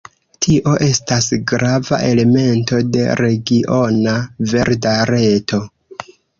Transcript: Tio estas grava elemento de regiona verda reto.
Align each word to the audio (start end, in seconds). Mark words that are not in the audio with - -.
Tio 0.43 0.71
estas 0.85 1.27
grava 1.51 1.99
elemento 2.07 2.81
de 2.97 3.05
regiona 3.23 4.17
verda 4.57 4.99
reto. 5.15 5.65